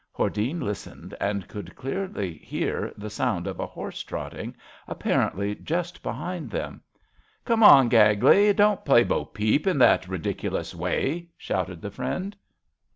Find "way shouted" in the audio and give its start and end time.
10.73-11.83